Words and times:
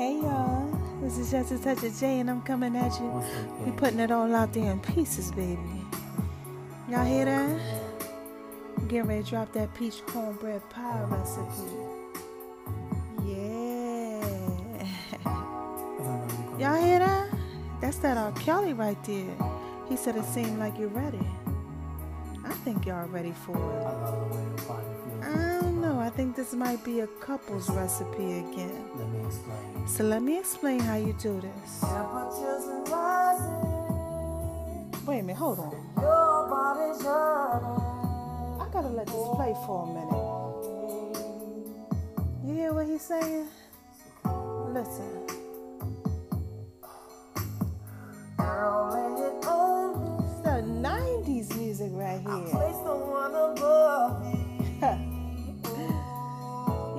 Hey 0.00 0.14
y'all, 0.14 0.66
this 1.02 1.18
is 1.18 1.30
just 1.30 1.52
a 1.52 1.58
touch 1.58 1.84
of 1.84 1.94
J, 1.94 2.20
and 2.20 2.30
I'm 2.30 2.40
coming 2.40 2.74
at 2.74 2.98
you. 2.98 3.22
We 3.62 3.70
putting 3.72 4.00
it 4.00 4.10
all 4.10 4.34
out 4.34 4.50
there 4.54 4.72
in 4.72 4.80
pieces, 4.80 5.30
baby. 5.30 5.58
Y'all 6.88 7.04
hear 7.04 7.26
that? 7.26 7.60
Getting 8.88 9.08
ready 9.08 9.22
to 9.24 9.28
drop 9.28 9.52
that 9.52 9.74
peach 9.74 10.00
cornbread 10.06 10.66
pie 10.70 11.02
oh, 11.02 11.06
recipe. 11.14 11.76
Yeah. 13.28 14.24
I 15.26 15.34
don't 15.98 15.98
know 15.98 16.28
you 16.30 16.44
gonna- 16.44 16.58
Y'all 16.58 16.82
hear 16.82 16.98
that? 17.00 17.30
That's 17.82 17.98
that 17.98 18.16
R. 18.16 18.32
Kelly 18.32 18.72
right 18.72 19.04
there. 19.04 19.36
He 19.90 19.96
said 19.98 20.16
it 20.16 20.24
seemed 20.24 20.58
like 20.58 20.78
you're 20.78 20.88
ready. 20.88 21.28
I 22.46 22.54
think 22.64 22.86
y'all 22.86 23.06
ready 23.08 23.34
for 23.44 23.54
I 23.54 23.60
it. 23.60 23.84
love 23.84 25.69
the 25.82 25.88
way 25.88 25.88
your 25.88 25.88
body 25.88 25.88
feels. 25.88 25.88
I 25.88 25.88
don't 25.88 25.96
know. 25.96 26.00
I 26.00 26.10
think 26.10 26.36
this 26.36 26.54
might 26.54 26.84
be 26.84 27.00
a 27.00 27.06
couple's 27.06 27.70
recipe 27.70 28.40
again. 28.40 28.84
Let 28.96 29.08
me 29.10 29.26
explain. 29.26 29.88
So 29.88 30.04
let 30.04 30.22
me 30.22 30.38
explain 30.38 30.80
how 30.80 30.96
you 30.96 31.14
do 31.14 31.40
this. 31.40 31.80
Temperatures 31.80 32.66
Wait 35.06 35.20
a 35.20 35.22
minute, 35.22 35.36
hold 35.36 35.60
on. 35.60 35.72
your 36.00 36.48
body's 36.50 37.02
yearning. 37.04 38.60
I 38.60 38.68
gotta 38.72 38.88
let 38.88 39.06
this 39.06 39.28
play 39.34 39.54
for 39.66 39.84
a 39.84 39.92
minute. 39.94 40.40
You 42.46 42.54
hear 42.54 42.74
what 42.74 42.86
he's 42.86 43.02
saying? 43.02 43.48
Listen. 44.72 45.26
Girl, 48.38 48.90
lay 48.92 49.26
it 49.26 49.46
on 49.46 50.00
me. 50.02 50.26
It's 50.26 50.40
the 50.42 50.62
90s 50.88 51.56
music 51.56 51.90
right 51.94 52.20
here. 52.20 52.54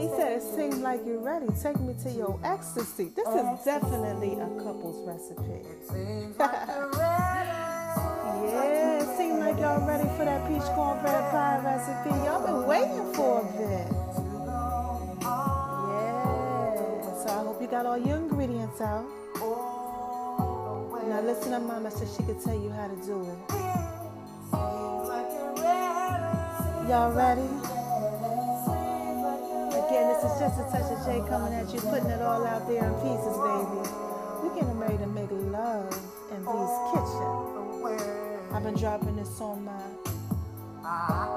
He 0.01 0.07
said 0.17 0.31
it 0.31 0.41
seems 0.41 0.79
like 0.79 1.05
you're 1.05 1.19
ready. 1.19 1.45
Take 1.61 1.79
me 1.79 1.93
to 2.03 2.09
your 2.09 2.39
ecstasy. 2.43 3.11
This 3.15 3.27
is 3.27 3.63
definitely 3.63 4.33
a 4.33 4.47
couple's 4.63 5.05
recipe. 5.07 5.61
Seems 5.87 6.37
like 6.39 6.67
you're 6.67 6.89
ready. 6.89 7.49
Yeah, 8.49 9.03
it 9.03 9.17
seems 9.17 9.39
like 9.39 9.59
y'all 9.59 9.85
ready 9.87 10.09
for 10.17 10.25
that 10.25 10.47
peach 10.47 10.63
cornbread 10.73 11.29
pie 11.29 11.61
recipe. 11.63 12.09
Y'all 12.25 12.41
been 12.43 12.65
waiting 12.67 13.13
for 13.13 13.41
a 13.41 13.43
bit. 13.53 13.87
Yeah, 15.91 17.01
so 17.21 17.27
I 17.29 17.43
hope 17.45 17.61
you 17.61 17.67
got 17.67 17.85
all 17.85 17.99
your 17.99 18.17
ingredients 18.17 18.81
out. 18.81 19.05
Now 21.07 21.21
listen 21.21 21.51
to 21.51 21.59
mama 21.59 21.91
so 21.91 22.05
she 22.05 22.23
could 22.23 22.41
tell 22.41 22.55
you 22.55 22.71
how 22.71 22.87
to 22.87 22.95
do 23.05 23.21
it. 23.21 23.37
Seems 24.49 25.09
like 25.09 25.29
you're 25.33 25.53
ready. 25.61 26.89
Y'all 26.89 27.11
ready? 27.11 27.80
Is 30.21 30.39
just 30.39 30.59
a 30.59 30.63
touch 30.69 30.85
of 30.91 31.03
J 31.03 31.27
coming 31.27 31.51
at 31.55 31.73
you, 31.73 31.79
putting 31.81 32.11
it 32.11 32.21
all 32.21 32.45
out 32.45 32.67
there 32.67 32.85
in 32.85 32.93
pieces, 33.01 33.37
baby. 33.41 33.89
We're 34.37 34.53
getting 34.53 34.77
ready 34.77 34.97
to 34.99 35.07
make 35.07 35.31
love 35.31 35.89
in 36.29 36.45
these 36.45 36.77
kitchen. 36.93 38.53
I've 38.53 38.63
been 38.63 38.75
dropping 38.75 39.15
this 39.15 39.41
on 39.41 39.65
my 39.65 39.81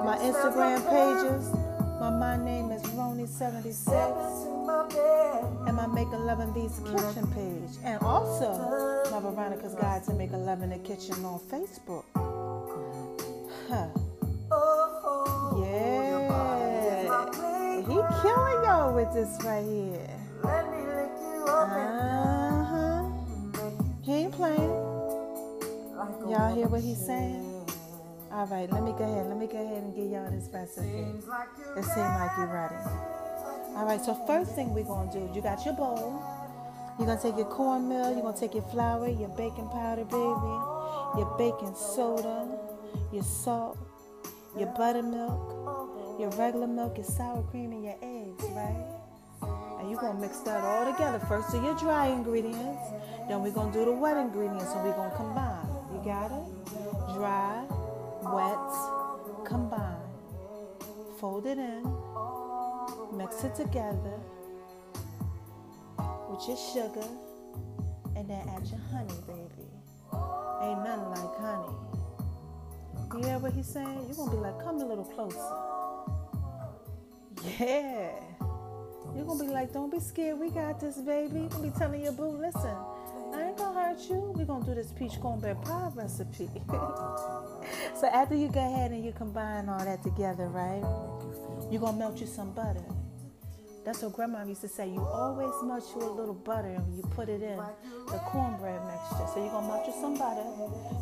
my 0.05 0.17
Instagram 0.21 0.85
pages. 0.87 1.51
My 1.99 2.11
my 2.11 2.37
name 2.37 2.69
is 2.69 2.83
Roni76 2.93 4.55
and 5.67 5.75
my 5.75 5.87
Make 5.87 6.09
a 6.09 6.17
Love 6.17 6.41
in 6.41 6.53
These 6.53 6.79
Kitchen 6.85 7.25
page. 7.33 7.77
And 7.83 7.99
also 8.03 8.53
my 9.09 9.19
Veronica's 9.19 9.73
Guide 9.73 10.03
to 10.03 10.13
Make 10.13 10.31
a 10.33 10.37
Love 10.37 10.61
in 10.61 10.69
the 10.69 10.77
Kitchen 10.77 11.25
on 11.25 11.39
Facebook. 11.39 12.03
Huh. 13.67 13.87
Killing 18.85 18.95
with 18.95 19.13
this 19.13 19.43
right 19.43 19.65
here. 19.65 20.09
Let 20.43 20.71
me 20.71 20.77
lick 20.77 21.11
you 21.19 21.45
up 21.47 21.69
Uh 21.69 22.63
huh. 22.63 23.09
He 24.03 24.13
ain't 24.13 24.33
playing. 24.33 24.69
like 25.95 26.09
Y'all 26.29 26.55
hear 26.55 26.67
what 26.67 26.81
he's 26.81 27.03
saying? 27.05 27.43
All 28.31 28.45
right, 28.47 28.71
let 28.71 28.83
me 28.83 28.91
go 28.97 29.03
ahead. 29.03 29.27
Let 29.27 29.37
me 29.37 29.47
go 29.47 29.57
ahead 29.63 29.83
and 29.83 29.95
give 29.95 30.11
y'all 30.11 30.29
this 30.29 30.49
recipe. 30.53 30.87
Seems 30.87 31.27
like 31.27 31.47
you're 31.57 31.77
It 31.77 31.83
seems 31.85 31.97
like 31.97 32.31
you're 32.37 32.47
ready. 32.47 32.75
All 33.75 33.85
right, 33.85 34.01
so 34.01 34.13
first 34.27 34.51
thing 34.55 34.73
we're 34.73 34.83
gonna 34.83 35.11
do, 35.11 35.29
you 35.33 35.41
got 35.41 35.65
your 35.65 35.73
bowl. 35.73 36.21
You're 36.97 37.07
gonna 37.07 37.21
take 37.21 37.37
your 37.37 37.45
cornmeal. 37.47 38.11
You're 38.13 38.21
gonna 38.21 38.37
take 38.37 38.53
your 38.53 38.63
flour, 38.63 39.07
your 39.07 39.29
baking 39.29 39.69
powder, 39.69 40.05
baby, 40.05 40.53
your 41.17 41.35
baking 41.37 41.75
soda, 41.75 42.47
your 43.11 43.23
salt, 43.23 43.77
your 44.57 44.67
buttermilk, 44.67 46.19
your 46.19 46.29
regular 46.31 46.67
milk, 46.67 46.97
your 46.97 47.05
sour 47.05 47.41
cream, 47.51 47.71
and 47.71 47.83
your 47.83 47.95
eggs, 48.01 48.14
right? 48.51 48.85
And 49.79 49.89
you're 49.89 49.99
gonna 49.99 50.19
mix 50.19 50.39
that 50.39 50.63
all 50.63 50.91
together. 50.91 51.19
First 51.27 51.51
do 51.51 51.61
your 51.61 51.75
dry 51.75 52.07
ingredients, 52.07 52.81
then 53.27 53.41
we're 53.41 53.51
gonna 53.51 53.71
do 53.71 53.85
the 53.85 53.91
wet 53.91 54.17
ingredients, 54.17 54.71
and 54.73 54.83
we're 54.83 54.95
gonna 54.95 55.15
combine. 55.15 55.67
You 55.93 56.01
got 56.03 56.31
it? 56.31 57.15
Dry, 57.15 57.63
wet, 58.21 59.45
combine. 59.45 60.01
Fold 61.19 61.45
it 61.45 61.57
in, 61.57 61.83
mix 63.13 63.43
it 63.43 63.55
together 63.55 64.19
with 66.29 66.47
your 66.47 66.57
sugar, 66.57 67.07
and 68.15 68.27
then 68.29 68.41
add 68.49 68.65
your 68.67 68.79
honey, 68.91 69.13
baby. 69.27 69.67
Ain't 70.61 70.83
nothing 70.83 71.09
like 71.09 71.37
honey. 71.37 71.73
You 73.13 73.23
hear 73.23 73.39
what 73.39 73.53
he's 73.53 73.67
saying? 73.67 74.05
You're 74.07 74.15
gonna 74.15 74.31
be 74.31 74.37
like, 74.37 74.59
come 74.63 74.81
a 74.81 74.85
little 74.85 75.05
closer. 75.05 75.74
Yeah. 77.59 78.11
You're 79.15 79.25
gonna 79.25 79.43
be 79.43 79.49
like, 79.49 79.71
don't 79.71 79.91
be 79.91 79.99
scared, 79.99 80.39
we 80.39 80.49
got 80.49 80.79
this, 80.79 80.97
baby. 80.97 81.41
You're 81.41 81.49
gonna 81.49 81.63
be 81.63 81.77
telling 81.77 82.01
your 82.01 82.11
boo, 82.11 82.37
listen, 82.37 82.75
I 83.33 83.47
ain't 83.47 83.57
gonna 83.57 83.79
hurt 83.79 83.99
you. 84.09 84.33
We're 84.35 84.45
gonna 84.45 84.65
do 84.65 84.75
this 84.75 84.91
peach 84.91 85.19
cornbread 85.21 85.61
pie 85.63 85.91
recipe. 85.93 86.49
so 87.95 88.07
after 88.07 88.35
you 88.35 88.49
go 88.49 88.59
ahead 88.59 88.91
and 88.91 89.05
you 89.05 89.13
combine 89.13 89.69
all 89.69 89.83
that 89.83 90.03
together, 90.03 90.47
right? 90.47 90.83
You're 91.71 91.81
gonna 91.81 91.97
melt 91.97 92.19
you 92.19 92.27
some 92.27 92.51
butter. 92.51 92.83
That's 93.85 94.01
what 94.01 94.13
grandma 94.13 94.43
used 94.43 94.61
to 94.61 94.67
say. 94.67 94.89
You 94.89 95.01
always 95.01 95.53
melt 95.63 95.83
you 95.95 96.01
a 96.01 96.09
little 96.09 96.33
butter 96.33 96.69
and 96.69 96.97
you 96.97 97.03
put 97.15 97.29
it 97.29 97.43
in 97.43 97.57
the 97.57 98.19
cornbread 98.25 98.81
mixture. 98.85 99.27
So 99.33 99.35
you're 99.37 99.51
gonna 99.51 99.67
melt 99.67 99.87
you 99.87 99.93
some 99.93 100.17
butter. 100.17 100.43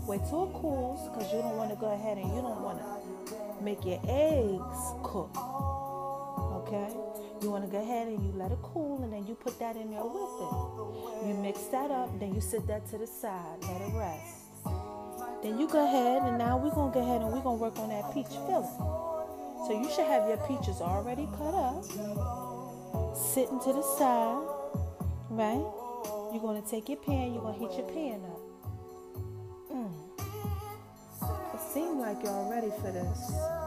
Wait 0.05 0.21
till 0.29 0.49
it 0.49 0.53
cools 0.53 1.09
because 1.09 1.31
you 1.31 1.39
don't 1.39 1.55
want 1.55 1.69
to 1.69 1.77
go 1.77 1.93
ahead 1.93 2.17
and 2.17 2.27
you 2.35 2.41
don't 2.41 2.61
want 2.61 2.79
to 2.79 3.63
make 3.63 3.85
your 3.85 4.01
eggs 4.03 4.77
cook. 5.01 5.31
Okay? 6.63 6.95
You 7.41 7.51
want 7.51 7.65
to 7.65 7.69
go 7.69 7.81
ahead 7.81 8.07
and 8.07 8.23
you 8.23 8.31
let 8.37 8.51
it 8.51 8.59
cool 8.61 9.03
and 9.03 9.11
then 9.11 9.27
you 9.27 9.35
put 9.35 9.59
that 9.59 9.75
in 9.75 9.91
there 9.91 10.03
with 10.03 10.15
it. 10.15 11.27
You 11.27 11.33
mix 11.41 11.59
that 11.75 11.91
up, 11.91 12.17
then 12.19 12.33
you 12.33 12.39
sit 12.39 12.65
that 12.67 12.87
to 12.91 12.97
the 12.97 13.07
side, 13.07 13.59
let 13.63 13.81
it 13.81 13.93
rest. 13.93 14.43
Then 15.43 15.59
you 15.59 15.67
go 15.67 15.83
ahead 15.83 16.23
and 16.23 16.37
now 16.37 16.57
we're 16.57 16.71
gonna 16.71 16.93
go 16.93 17.01
ahead 17.01 17.21
and 17.21 17.31
we're 17.33 17.41
gonna 17.41 17.55
work 17.55 17.77
on 17.77 17.89
that 17.89 18.13
peach 18.13 18.31
filling. 18.47 18.63
So 19.67 19.71
you 19.71 19.89
should 19.93 20.07
have 20.07 20.27
your 20.27 20.37
peaches 20.47 20.79
already 20.79 21.27
cut 21.37 21.53
up, 21.53 21.83
sitting 23.15 23.59
to 23.59 23.73
the 23.73 23.83
side, 23.97 24.47
right? 25.29 25.65
You're 26.31 26.41
gonna 26.41 26.61
take 26.61 26.87
your 26.87 26.97
pan, 26.97 27.33
you're 27.33 27.43
gonna 27.43 27.57
heat 27.57 27.77
your 27.77 27.89
pan 27.91 28.21
up. 28.25 28.39
Mm. 29.71 29.93
It 31.53 31.59
seems 31.73 31.99
like 31.99 32.23
y'all 32.23 32.49
ready 32.49 32.71
for 32.81 32.91
this. 32.91 33.62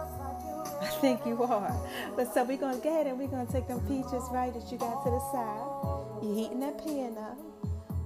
I 0.81 0.87
think 1.00 1.25
you 1.26 1.42
are. 1.42 1.75
But 2.14 2.32
so 2.32 2.44
we're 2.44 2.56
gonna 2.56 2.78
go 2.78 2.88
ahead 2.88 3.06
and 3.06 3.19
we're 3.19 3.28
gonna 3.28 3.50
take 3.50 3.69
them 3.69 3.81
peaches 3.81 4.22
right 4.31 4.53
that 4.53 4.70
you 4.70 4.78
got 4.78 5.04
to 5.04 5.10
the 5.10 5.20
side. 5.32 6.22
You're 6.22 6.34
heating 6.34 6.60
that 6.60 6.78
pan 6.84 7.16
up. 7.19 7.38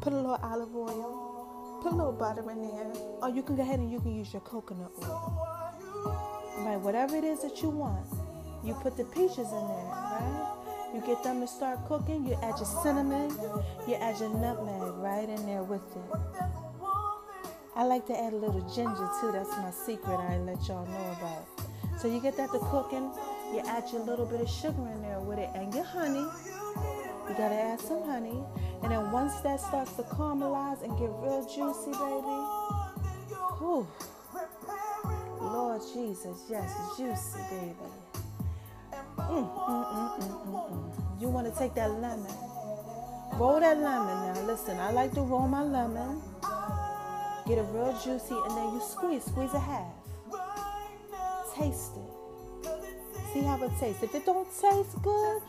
Put 0.00 0.12
a 0.12 0.16
little 0.16 0.38
olive 0.42 0.74
oil. 0.74 1.80
Put 1.82 1.92
a 1.92 1.96
little 1.96 2.12
butter 2.12 2.48
in 2.50 2.62
there. 2.62 2.92
Or 3.22 3.28
you 3.30 3.42
can 3.42 3.56
go 3.56 3.62
ahead 3.62 3.78
and 3.78 3.90
you 3.90 4.00
can 4.00 4.14
use 4.14 4.32
your 4.32 4.42
coconut 4.42 4.92
oil. 5.02 5.46
Right, 6.58 6.80
whatever 6.80 7.16
it 7.16 7.24
is 7.24 7.42
that 7.42 7.62
you 7.62 7.70
want. 7.70 8.06
You 8.62 8.74
put 8.74 8.96
the 8.96 9.04
peaches 9.04 9.38
in 9.38 9.68
there, 9.68 9.86
right? 9.88 10.56
You 10.94 11.00
get 11.06 11.22
them 11.22 11.40
to 11.40 11.46
start 11.46 11.86
cooking. 11.86 12.26
You 12.26 12.34
add 12.42 12.58
your 12.58 12.66
cinnamon. 12.82 13.30
You 13.88 13.94
add 13.94 14.18
your 14.20 14.28
nutmeg 14.28 14.94
right 14.98 15.28
in 15.28 15.46
there 15.46 15.62
with 15.62 15.82
it. 15.96 16.40
I 17.76 17.84
like 17.84 18.06
to 18.08 18.18
add 18.18 18.32
a 18.32 18.36
little 18.36 18.60
ginger 18.74 19.08
too. 19.20 19.32
That's 19.32 19.50
my 19.56 19.70
secret. 19.70 20.16
I 20.18 20.38
let 20.38 20.66
y'all 20.68 20.84
know 20.86 21.16
about. 21.18 21.59
So 22.00 22.08
you 22.08 22.18
get 22.18 22.34
that 22.38 22.50
to 22.52 22.58
cooking. 22.58 23.10
You 23.52 23.60
add 23.66 23.84
your 23.92 24.02
little 24.02 24.24
bit 24.24 24.40
of 24.40 24.48
sugar 24.48 24.88
in 24.94 25.02
there 25.02 25.20
with 25.20 25.38
it 25.38 25.50
and 25.54 25.74
your 25.74 25.84
honey. 25.84 26.24
You 27.28 27.34
gotta 27.36 27.54
add 27.54 27.78
some 27.78 28.02
honey. 28.04 28.42
And 28.82 28.90
then 28.90 29.12
once 29.12 29.38
that 29.42 29.60
starts 29.60 29.92
to 29.94 30.02
caramelize 30.04 30.82
and 30.82 30.96
get 30.98 31.10
real 31.20 31.42
juicy, 31.44 31.92
baby. 31.92 32.40
Whew. 33.58 33.86
Lord 35.42 35.82
Jesus, 35.92 36.44
yes, 36.48 36.74
juicy, 36.96 37.38
baby. 37.50 37.74
Mm, 39.18 39.28
mm, 39.28 39.58
mm, 39.58 40.20
mm, 40.20 40.46
mm, 40.46 40.70
mm. 40.70 41.20
You 41.20 41.28
want 41.28 41.52
to 41.52 41.58
take 41.58 41.74
that 41.74 41.90
lemon, 41.90 42.32
roll 43.34 43.60
that 43.60 43.76
lemon. 43.76 44.34
Now, 44.34 44.40
listen, 44.46 44.78
I 44.78 44.90
like 44.90 45.12
to 45.14 45.20
roll 45.20 45.46
my 45.46 45.62
lemon, 45.62 46.22
get 47.46 47.58
it 47.58 47.66
real 47.72 47.92
juicy, 48.02 48.34
and 48.48 48.56
then 48.56 48.72
you 48.72 48.80
squeeze, 48.80 49.24
squeeze 49.24 49.52
a 49.52 49.60
half. 49.60 49.92
Taste 51.60 51.92
it. 51.96 52.70
See 53.34 53.42
how 53.42 53.62
it 53.62 53.70
tastes. 53.78 54.02
If 54.02 54.14
it 54.14 54.24
don't 54.24 54.48
taste 54.48 55.02
good, 55.02 55.42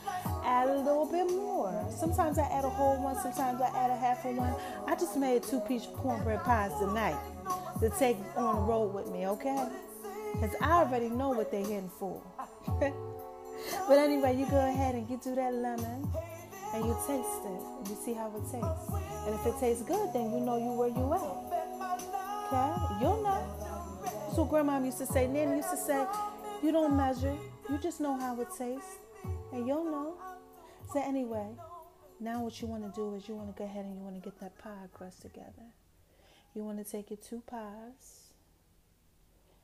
add 0.43 0.67
a 0.67 0.75
little 0.75 1.05
bit 1.05 1.27
more. 1.31 1.87
Sometimes 1.89 2.37
I 2.37 2.43
add 2.43 2.65
a 2.65 2.69
whole 2.69 3.01
one, 3.01 3.15
sometimes 3.15 3.61
I 3.61 3.67
add 3.67 3.91
a 3.91 3.95
half 3.95 4.25
of 4.25 4.35
one. 4.35 4.53
I 4.87 4.95
just 4.95 5.15
made 5.15 5.41
two 5.41 5.61
peach 5.61 5.83
cornbread 5.95 6.43
pies 6.43 6.71
tonight 6.79 7.17
to 7.79 7.89
take 7.97 8.17
on 8.35 8.55
the 8.55 8.61
road 8.61 8.93
with 8.93 9.09
me, 9.09 9.25
okay? 9.27 9.69
Because 10.33 10.53
I 10.59 10.71
already 10.83 11.07
know 11.07 11.29
what 11.29 11.49
they're 11.49 11.61
in 11.61 11.89
for. 11.97 12.21
but 13.87 13.97
anyway, 13.97 14.35
you 14.35 14.45
go 14.47 14.67
ahead 14.67 14.95
and 14.95 15.09
you 15.09 15.17
do 15.23 15.33
that 15.35 15.53
lemon 15.53 16.11
and 16.73 16.85
you 16.85 16.93
taste 17.07 17.45
it. 17.45 17.61
And 17.79 17.87
you 17.87 17.95
see 18.03 18.13
how 18.13 18.27
it 18.35 18.43
tastes. 18.51 18.91
And 19.25 19.33
if 19.33 19.45
it 19.45 19.55
tastes 19.61 19.83
good, 19.83 20.11
then 20.13 20.33
you 20.33 20.41
know 20.41 20.57
you 20.57 20.73
where 20.73 20.89
you 20.89 21.13
at. 21.13 21.21
Okay? 22.51 22.99
You'll 22.99 23.23
know. 23.23 23.50
So 24.33 24.45
grandma 24.45 24.81
used 24.81 24.97
to 24.99 25.05
say, 25.05 25.27
Nanny 25.27 25.57
used 25.57 25.71
to 25.71 25.77
say, 25.77 26.05
you 26.63 26.71
don't 26.71 26.95
measure, 26.95 27.35
you 27.69 27.77
just 27.79 27.99
know 27.99 28.17
how 28.17 28.39
it 28.39 28.47
tastes. 28.57 28.97
And 29.51 29.67
you'll 29.67 29.83
know. 29.83 30.13
So 30.93 31.03
anyway, 31.03 31.47
now 32.19 32.41
what 32.43 32.61
you 32.61 32.67
want 32.67 32.83
to 32.83 32.91
do 32.95 33.13
is 33.15 33.27
you 33.27 33.35
want 33.35 33.53
to 33.53 33.57
go 33.57 33.65
ahead 33.65 33.83
and 33.83 33.95
you 33.95 34.01
want 34.01 34.15
to 34.15 34.21
get 34.21 34.39
that 34.39 34.57
pie 34.57 34.87
crust 34.93 35.21
together. 35.21 35.67
You 36.55 36.63
want 36.63 36.77
to 36.77 36.89
take 36.89 37.09
your 37.09 37.17
two 37.17 37.41
pies 37.45 38.31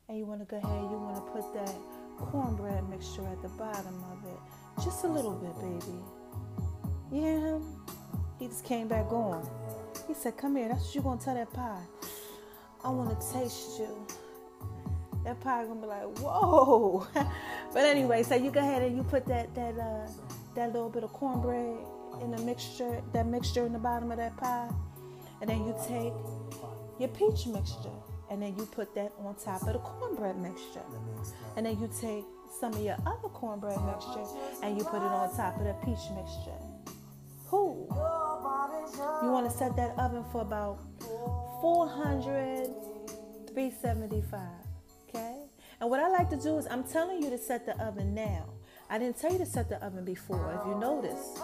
and 0.10 0.18
you 0.18 0.25
want 0.25 0.42
to 0.42 0.46
go 0.46 0.58
ahead 0.58 0.92
you 0.92 0.98
want 0.98 1.16
to 1.16 1.31
put 1.31 1.54
that 1.54 1.75
cornbread 2.18 2.88
mixture 2.90 3.25
at 3.28 3.42
the 3.42 3.50
bottom 3.50 4.04
of 4.12 4.18
it. 4.25 4.84
Just 4.84 5.06
a 5.06 5.08
little 5.08 5.34
bit, 5.34 5.56
baby. 5.60 7.22
Him? 7.24 7.64
He 8.38 8.48
just 8.48 8.66
came 8.66 8.88
back 8.88 9.12
on. 9.12 9.50
He 10.08 10.14
said, 10.14 10.38
Come 10.38 10.58
here, 10.58 10.68
that's 10.68 10.86
what 10.86 10.96
you're 10.96 11.18
to 11.18 11.24
tell 11.24 11.36
that 11.36 11.54
pie. 11.54 11.81
I 12.84 12.90
want 12.90 13.19
to 13.19 13.34
taste 13.34 13.80
you. 13.80 14.08
That 15.28 15.42
pie 15.42 15.66
gonna 15.66 15.82
be 15.82 15.88
like, 15.88 16.20
whoa. 16.20 17.06
but 17.74 17.84
anyway, 17.84 18.24
so 18.24 18.36
you 18.36 18.50
go 18.50 18.62
ahead 18.62 18.82
and 18.82 18.96
you 18.96 19.04
put 19.04 19.26
that 19.26 19.54
that 19.56 19.78
uh, 19.78 20.08
that 20.56 20.72
little 20.72 20.90
bit 20.90 21.04
of 21.04 21.12
cornbread 21.12 21.80
in 22.22 22.32
the 22.32 22.42
mixture, 22.44 23.02
that 23.12 23.28
mixture 23.28 23.66
in 23.66 23.74
the 23.74 23.80
bottom 23.80 24.10
of 24.10 24.20
that 24.20 24.38
pie, 24.38 24.70
and 25.42 25.50
then 25.50 25.66
you 25.66 25.76
take 25.86 26.14
your 26.98 27.10
peach 27.10 27.46
mixture 27.46 27.92
and 28.32 28.42
then 28.42 28.56
you 28.56 28.66
put 28.68 28.96
that 28.96 29.12
on 29.20 29.36
top 29.36 29.64
of 29.64 29.74
the 29.74 29.80
cornbread 29.80 30.38
mixture. 30.38 30.88
And 31.58 31.66
then 31.66 31.78
you 31.78 31.90
take 32.00 32.24
some 32.62 32.74
of 32.74 32.80
your 32.80 32.96
other 33.06 33.28
cornbread 33.28 33.84
mixture 33.84 34.24
and 34.64 34.78
you 34.78 34.86
put 34.86 35.02
it 35.02 35.12
on 35.12 35.36
top 35.36 35.58
of 35.58 35.66
the 35.66 35.74
peach 35.84 36.10
mixture. 36.16 36.56
Who? 37.48 37.86
You 37.90 39.30
want 39.30 39.52
to 39.52 39.58
set 39.58 39.76
that 39.76 39.94
oven 40.00 40.24
for 40.32 40.40
about 40.40 40.80
400, 41.60 42.70
375. 43.54 44.67
And 45.80 45.90
what 45.90 46.00
I 46.00 46.08
like 46.10 46.30
to 46.32 46.38
do 46.38 46.58
is 46.58 46.68
I'm 46.70 46.84
telling 46.84 47.22
you 47.22 47.30
to 47.30 47.38
set 47.38 47.66
the 47.66 47.80
oven 47.84 48.16
now. 48.16 48.46
I 48.90 48.98
didn't 48.98 49.20
tell 49.20 49.32
you 49.32 49.38
to 49.40 49.46
set 49.46 49.70
the 49.70 49.84
oven 49.86 50.06
before, 50.06 50.60
if 50.60 50.66
you 50.68 50.80
notice. 50.80 51.40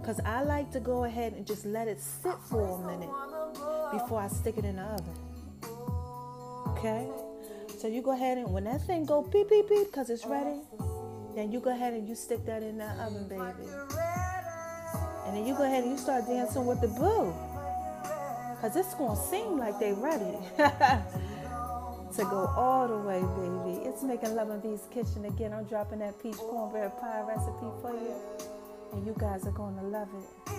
Because 0.00 0.20
I 0.24 0.42
like 0.42 0.70
to 0.72 0.80
go 0.80 1.04
ahead 1.04 1.32
and 1.32 1.46
just 1.46 1.64
let 1.66 1.88
it 1.88 2.00
sit 2.00 2.34
for 2.48 2.62
a 2.62 2.86
minute 2.86 3.10
before 3.92 4.20
I 4.20 4.28
stick 4.28 4.56
it 4.56 4.64
in 4.64 4.76
the 4.76 4.82
oven. 4.82 5.14
Okay? 6.68 7.08
So 7.78 7.88
you 7.88 8.02
go 8.02 8.12
ahead 8.12 8.38
and 8.38 8.52
when 8.52 8.64
that 8.64 8.82
thing 8.82 9.04
go 9.04 9.22
beep 9.22 9.48
beep 9.48 9.68
beep 9.68 9.86
because 9.86 10.10
it's 10.10 10.24
ready, 10.26 10.60
then 11.34 11.50
you 11.50 11.58
go 11.58 11.70
ahead 11.70 11.92
and 11.92 12.08
you 12.08 12.14
stick 12.14 12.46
that 12.46 12.62
in 12.62 12.78
that 12.78 12.98
oven, 13.00 13.26
baby. 13.28 13.68
And 15.26 15.36
then 15.36 15.44
you 15.44 15.56
go 15.56 15.64
ahead 15.64 15.82
and 15.82 15.92
you 15.92 15.98
start 15.98 16.26
dancing 16.26 16.66
with 16.66 16.80
the 16.80 16.88
boo. 16.88 17.34
Cause 18.60 18.76
it's 18.76 18.94
gonna 18.94 19.20
seem 19.20 19.58
like 19.58 19.80
they 19.80 19.92
ready 19.92 20.38
to 22.16 22.24
go 22.24 22.52
all 22.56 22.88
the 22.88 22.98
way, 22.98 23.20
baby. 23.20 23.88
It's 23.88 24.02
making 24.02 24.34
Love 24.34 24.50
and 24.50 24.62
V's 24.62 24.86
kitchen 24.92 25.24
again. 25.24 25.54
I'm 25.54 25.64
dropping 25.64 26.00
that 26.00 26.22
peach 26.22 26.36
cornbread 26.36 26.98
pie 27.00 27.22
recipe 27.26 27.72
for 27.80 27.92
you, 27.92 28.14
and 28.92 29.06
you 29.06 29.14
guys 29.18 29.46
are 29.46 29.52
gonna 29.52 29.82
love 29.82 30.08
it. 30.14 30.52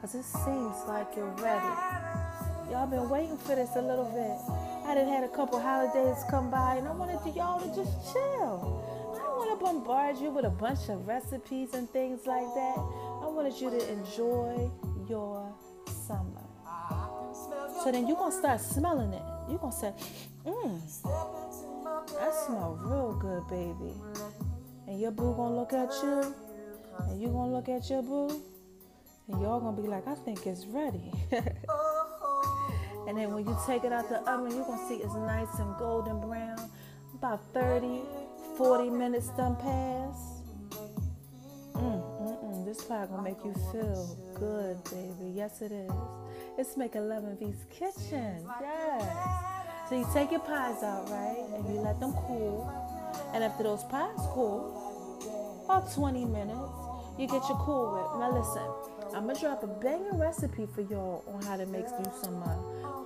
Cause 0.00 0.14
it 0.14 0.24
seems 0.24 0.76
like 0.88 1.14
you're 1.14 1.34
ready. 1.42 1.66
Y'all 2.70 2.86
been 2.86 3.10
waiting 3.10 3.36
for 3.36 3.54
this 3.54 3.70
a 3.76 3.82
little 3.82 4.06
bit. 4.06 4.88
I 4.88 4.94
done 4.94 5.08
had 5.08 5.24
a 5.24 5.28
couple 5.28 5.60
holidays 5.60 6.24
come 6.30 6.50
by, 6.50 6.76
and 6.76 6.88
I 6.88 6.92
wanted 6.92 7.22
to, 7.24 7.30
y'all 7.30 7.60
to 7.60 7.66
just 7.74 8.12
chill. 8.12 8.82
I 9.14 9.18
don't 9.18 9.36
want 9.36 9.58
to 9.58 9.64
bombard 9.64 10.16
you 10.16 10.30
with 10.30 10.46
a 10.46 10.50
bunch 10.50 10.88
of 10.88 11.06
recipes 11.06 11.74
and 11.74 11.90
things 11.90 12.26
like 12.26 12.46
that. 12.54 12.78
I 12.78 13.28
wanted 13.28 13.60
you 13.60 13.68
to 13.68 13.92
enjoy 13.92 14.70
your 15.08 15.54
summer. 16.06 16.42
So 17.82 17.92
then 17.92 18.06
you're 18.06 18.16
gonna 18.16 18.32
start 18.32 18.60
smelling 18.60 19.12
it. 19.12 19.35
You're 19.48 19.58
gonna 19.58 19.72
say, 19.72 19.92
mmm, 20.44 20.80
that 22.18 22.34
smells 22.34 22.78
real 22.82 23.12
good, 23.14 23.46
baby. 23.48 23.94
And 24.86 25.00
your 25.00 25.10
boo 25.10 25.34
gonna 25.34 25.56
look 25.56 25.72
at 25.72 25.90
you, 26.02 26.34
and 27.08 27.20
you 27.20 27.28
gonna 27.28 27.52
look 27.52 27.68
at 27.68 27.88
your 27.88 28.02
boo, 28.02 28.40
and 29.28 29.40
y'all 29.40 29.60
gonna 29.60 29.80
be 29.80 29.88
like, 29.88 30.06
I 30.06 30.14
think 30.14 30.46
it's 30.46 30.66
ready. 30.66 31.12
and 33.08 33.16
then 33.16 33.32
when 33.32 33.44
you 33.46 33.56
take 33.66 33.84
it 33.84 33.92
out 33.92 34.08
the 34.08 34.18
oven, 34.30 34.50
you're 34.50 34.64
gonna 34.66 34.88
see 34.88 34.96
it's 34.96 35.14
nice 35.14 35.58
and 35.58 35.76
golden 35.76 36.20
brown. 36.20 36.58
About 37.14 37.40
30, 37.54 38.02
40 38.56 38.90
minutes 38.90 39.28
done 39.30 39.56
pass. 39.56 40.35
Pie 42.84 43.06
gonna 43.06 43.22
make 43.22 43.44
you 43.44 43.52
feel 43.72 44.16
good, 44.34 44.82
baby. 44.84 45.32
Yes, 45.34 45.62
it 45.62 45.72
is. 45.72 45.90
It's 46.58 46.76
making 46.76 47.08
Love 47.08 47.24
and 47.24 47.38
V's 47.38 47.64
kitchen. 47.70 48.46
Yes. 48.60 49.88
So 49.88 49.96
you 49.96 50.06
take 50.12 50.30
your 50.30 50.40
pies 50.40 50.82
out, 50.82 51.08
right? 51.10 51.44
And 51.54 51.66
you 51.72 51.80
let 51.80 52.00
them 52.00 52.12
cool. 52.26 52.70
And 53.32 53.44
after 53.44 53.62
those 53.62 53.84
pies 53.84 54.18
cool, 54.30 55.62
about 55.64 55.92
20 55.92 56.24
minutes, 56.24 56.58
you 57.18 57.26
get 57.26 57.48
your 57.48 57.58
Cool 57.58 57.94
Whip. 57.94 58.20
Now 58.20 58.36
listen, 58.36 59.16
I'm 59.16 59.26
gonna 59.26 59.38
drop 59.38 59.62
a 59.62 59.66
banging 59.66 60.18
recipe 60.18 60.66
for 60.66 60.82
y'all 60.82 61.24
on 61.28 61.42
how 61.42 61.56
to 61.56 61.66
make 61.66 61.86
you 61.86 62.12
some 62.22 62.42
uh, 62.42 62.56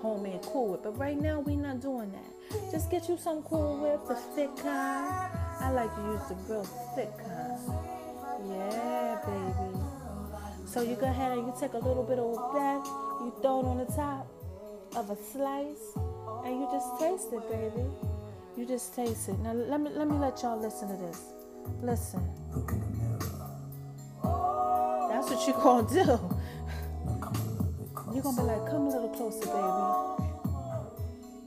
homemade 0.00 0.42
Cool 0.42 0.72
Whip. 0.72 0.80
But 0.82 0.98
right 0.98 1.20
now 1.20 1.40
we 1.40 1.56
not 1.56 1.80
doing 1.80 2.12
that. 2.12 2.70
Just 2.72 2.90
get 2.90 3.08
you 3.08 3.16
some 3.18 3.42
Cool 3.42 3.78
Whip, 3.78 4.06
the 4.08 4.14
thick 4.34 4.54
kind. 4.56 5.30
I 5.60 5.70
like 5.70 5.94
to 5.94 6.02
use 6.02 6.28
the 6.28 6.34
real 6.52 6.64
thick 6.94 7.10
kind. 7.18 7.99
Yeah, 8.48 9.18
baby. 9.26 9.78
So 10.66 10.82
you 10.82 10.96
go 10.96 11.06
ahead 11.06 11.32
and 11.38 11.46
you 11.46 11.54
take 11.58 11.74
a 11.74 11.78
little 11.78 12.04
bit 12.04 12.18
of 12.18 12.34
that, 12.54 12.84
you 13.20 13.34
throw 13.42 13.60
it 13.60 13.66
on 13.66 13.78
the 13.78 13.86
top 13.86 14.28
of 14.96 15.10
a 15.10 15.16
slice, 15.16 15.96
and 16.44 16.60
you 16.60 16.68
just 16.72 16.98
taste 17.00 17.32
it, 17.32 17.42
baby. 17.50 17.86
You 18.56 18.66
just 18.66 18.94
taste 18.94 19.28
it. 19.30 19.38
Now 19.40 19.52
let 19.52 19.80
me 19.80 19.90
let 19.94 20.08
me 20.08 20.16
let 20.18 20.42
y'all 20.42 20.60
listen 20.60 20.88
to 20.88 20.96
this. 20.96 21.22
Listen. 21.82 22.22
Look 22.54 22.72
in 22.72 22.80
the 22.80 22.86
mirror. 22.98 23.20
That's 25.10 25.30
what 25.30 25.46
you 25.46 25.54
gonna 25.54 25.88
do. 25.88 26.04
Now 27.06 27.18
come 27.20 27.34
a 27.36 27.44
little 27.52 27.74
bit 27.74 27.94
closer. 27.94 28.14
You're 28.14 28.22
gonna 28.24 28.36
be 28.36 28.42
like, 28.44 28.66
come 28.70 28.82
a 28.86 28.90
little 28.90 29.10
closer, 29.10 29.46
baby. 29.46 30.16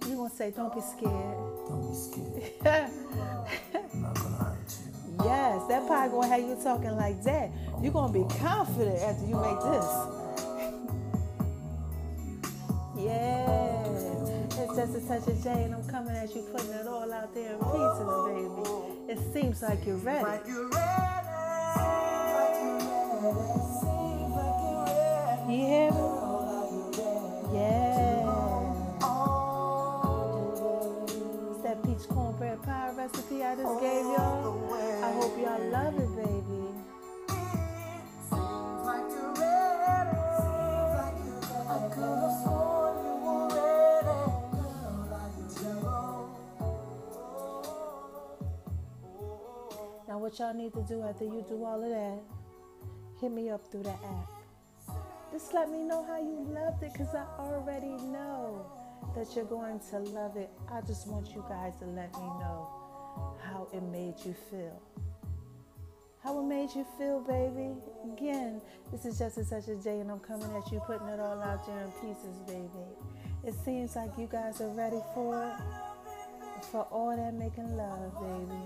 You're 0.07 0.17
gonna 0.17 0.29
say, 0.35 0.51
don't 0.51 0.73
be 0.75 0.81
scared. 0.81 1.38
Don't 1.67 1.89
be 1.89 1.95
scared. 2.65 2.91
you. 5.24 5.68
that 5.70 5.88
pie 5.88 6.08
gonna 6.08 6.27
have 6.27 6.42
you 6.42 6.58
talking 6.63 6.96
like 6.96 7.22
that. 7.24 7.50
You're 7.82 7.94
gonna 7.94 8.13
be 8.13 8.25
confident 8.39 9.01
after 9.01 9.25
you 9.25 9.36
make 9.36 9.60
this. 9.62 9.86
yeah. 13.06 13.84
It's 14.56 14.75
just 14.75 14.96
a 14.96 15.01
touch 15.08 15.27
of 15.27 15.44
J 15.44 15.63
and 15.63 15.75
I'm 15.75 15.84
coming 15.88 16.15
at 16.15 16.36
you, 16.36 16.42
putting 16.44 16.72
it 16.72 16.88
all 16.88 17.12
out 17.12 17.34
there 17.34 17.53
in 17.53 17.60
pieces, 17.60 18.08
baby. 18.27 19.12
It 19.12 19.20
seems 19.34 19.62
like 19.62 19.86
you're 19.86 19.98
ready. 19.98 20.25
You're 20.48 20.70
ready. 20.70 21.27
Like 22.34 22.56
you're 22.62 22.80
ready. 22.80 23.39
Seems 23.82 24.34
like 24.36 24.58
you're 24.63 24.86
ready. 24.86 25.53
You 25.53 25.65
hear 25.65 25.92
me? 25.92 25.98
Yeah. 27.53 28.30
It's 31.51 31.62
that 31.63 31.84
peach 31.84 32.08
cornbread 32.10 32.62
pie 32.63 32.92
recipe 32.96 33.44
I 33.44 33.56
just 33.56 33.80
gave 33.82 34.06
y'all. 34.06 34.52
I 35.53 35.57
love 35.60 35.93
it, 36.00 36.15
baby. 36.15 36.63
Now, 50.07 50.17
what 50.17 50.39
y'all 50.39 50.55
need 50.55 50.74
to 50.74 50.81
do 50.81 51.03
after 51.03 51.25
you 51.25 51.45
do 51.48 51.63
all 51.63 51.83
of 51.83 51.88
that, 51.88 52.19
hit 53.22 53.31
me 53.31 53.51
up 53.51 53.72
through 53.72 53.83
the 53.83 53.91
app. 53.91 54.31
Just 55.31 55.53
let 55.53 55.69
me 55.69 55.83
know 55.83 56.03
how 56.03 56.17
you 56.17 56.48
loved 56.50 56.81
it 56.81 56.93
because 56.93 57.13
I 57.13 57.25
already 57.38 57.95
know 58.05 58.65
that 59.15 59.36
you're 59.36 59.45
going 59.45 59.79
to 59.91 60.00
love 60.00 60.36
it. 60.36 60.50
I 60.72 60.81
just 60.81 61.07
want 61.07 61.27
you 61.36 61.45
guys 61.48 61.74
to 61.77 61.86
let 61.86 62.12
me 62.13 62.25
know 62.25 62.67
how 63.43 63.67
it 63.72 63.83
made 63.83 64.15
you 64.25 64.33
feel. 64.50 64.81
How 66.24 66.39
it 66.39 66.44
made 66.44 66.70
you 66.74 66.86
feel, 66.98 67.20
baby. 67.20 67.72
Again, 68.13 68.62
this 68.94 69.03
is 69.03 69.20
just 69.20 69.36
such 69.50 69.68
a 69.68 69.75
day, 69.75 70.00
and 70.00 70.10
I'm 70.10 70.22
coming 70.22 70.50
at 70.56 70.72
you, 70.72 70.80
putting 70.88 71.08
it 71.10 71.20
all 71.20 71.42
out 71.42 71.68
there 71.68 71.77
in 71.80 71.92
pieces, 72.00 72.39
baby. 72.48 72.86
It 73.44 73.53
seems 73.65 73.98
like 73.98 74.18
you 74.18 74.27
guys 74.32 74.62
are 74.62 74.70
ready 74.70 75.01
for 75.13 75.44
it. 75.44 76.63
For 76.72 76.84
all 76.84 77.13
that 77.13 77.34
making 77.34 77.75
love, 77.75 78.13
baby. 78.22 78.62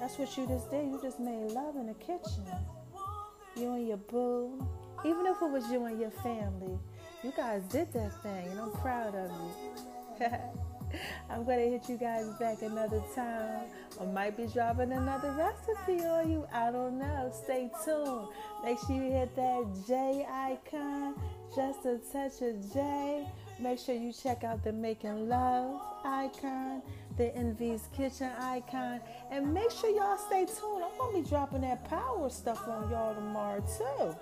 That's 0.00 0.18
what 0.18 0.34
you 0.38 0.46
just 0.46 0.70
did. 0.70 0.86
You 0.86 0.98
just 1.02 1.20
made 1.20 1.50
love 1.50 1.76
in 1.76 1.88
the 1.88 1.94
kitchen. 1.94 2.46
you 3.56 3.74
and 3.74 3.86
your 3.86 3.98
boo, 3.98 4.66
even 5.04 5.26
if 5.26 5.36
it 5.42 5.50
was 5.50 5.70
you 5.70 5.84
and 5.84 6.00
your 6.00 6.10
family, 6.10 6.78
you 7.22 7.32
guys 7.36 7.62
did 7.64 7.92
that 7.92 8.22
thing, 8.22 8.48
and 8.48 8.58
I'm 8.58 8.72
proud 8.72 9.14
of 9.14 9.30
you. 9.30 10.26
I'm 11.30 11.44
gonna 11.44 11.62
hit 11.62 11.88
you 11.88 11.96
guys 11.96 12.26
back 12.38 12.62
another 12.62 13.02
time. 13.14 13.64
I 14.00 14.04
might 14.06 14.36
be 14.36 14.46
dropping 14.46 14.92
another 14.92 15.30
recipe 15.32 16.04
on 16.04 16.30
you. 16.30 16.46
I 16.52 16.70
don't 16.70 16.98
know. 16.98 17.32
Stay 17.44 17.70
tuned. 17.84 18.28
Make 18.64 18.78
sure 18.80 18.96
you 18.96 19.10
hit 19.10 19.34
that 19.36 19.64
J 19.86 20.26
icon, 20.30 21.14
just 21.54 21.86
a 21.86 21.98
touch 22.12 22.42
of 22.42 22.72
J. 22.72 23.26
Make 23.58 23.78
sure 23.78 23.94
you 23.94 24.12
check 24.12 24.44
out 24.44 24.62
the 24.62 24.72
Making 24.72 25.28
Love 25.28 25.80
icon, 26.04 26.82
the 27.16 27.34
Envy's 27.34 27.88
Kitchen 27.96 28.30
icon, 28.38 29.00
and 29.30 29.52
make 29.52 29.70
sure 29.70 29.90
y'all 29.90 30.18
stay 30.18 30.44
tuned. 30.44 30.84
I'm 30.84 30.98
gonna 30.98 31.22
be 31.22 31.28
dropping 31.28 31.62
that 31.62 31.88
power 31.88 32.28
stuff 32.28 32.68
on 32.68 32.90
y'all 32.90 33.14
tomorrow 33.14 33.64
too. 33.78 34.14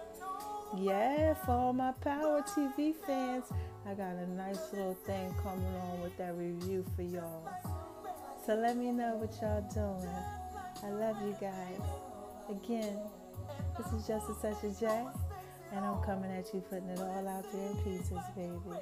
Yeah, 0.76 1.34
for 1.34 1.52
all 1.52 1.72
my 1.72 1.92
Power 2.00 2.42
TV 2.42 2.94
fans, 3.06 3.44
I 3.86 3.94
got 3.94 4.16
a 4.16 4.26
nice 4.32 4.72
little 4.72 4.94
thing 5.06 5.32
coming 5.40 5.72
on 5.76 6.00
with 6.02 6.16
that 6.18 6.34
review 6.36 6.84
for 6.96 7.02
y'all. 7.02 7.48
So 8.44 8.54
let 8.54 8.76
me 8.76 8.90
know 8.90 9.14
what 9.14 9.32
y'all 9.40 9.62
doing. 9.72 10.12
I 10.82 10.90
love 10.90 11.16
you 11.22 11.36
guys. 11.40 11.80
Again, 12.50 12.98
this 13.78 13.86
is 13.92 14.06
just 14.06 14.28
a 14.28 14.34
touch 14.42 14.64
of 14.64 14.80
J, 14.80 14.86
and 15.72 15.84
I'm 15.84 16.02
coming 16.02 16.32
at 16.32 16.52
you 16.52 16.60
putting 16.60 16.88
it 16.88 16.98
all 16.98 17.28
out 17.28 17.44
there 17.52 17.70
in 17.70 17.76
pieces, 17.84 18.18
baby. 18.36 18.76